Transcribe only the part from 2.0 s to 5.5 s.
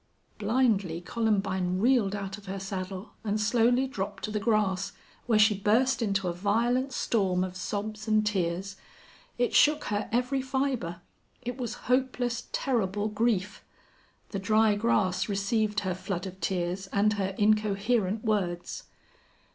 out of her saddle and slowly dropped to the grass, where